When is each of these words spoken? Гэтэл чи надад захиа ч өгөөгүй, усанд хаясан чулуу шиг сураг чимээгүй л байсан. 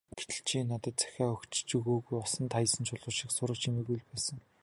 Гэтэл 0.19 0.39
чи 0.47 0.57
надад 0.69 0.95
захиа 1.03 1.27
ч 1.53 1.57
өгөөгүй, 1.77 2.17
усанд 2.19 2.51
хаясан 2.55 2.81
чулуу 2.87 3.13
шиг 3.17 3.29
сураг 3.33 3.57
чимээгүй 3.61 3.97
л 3.99 4.09
байсан. 4.11 4.37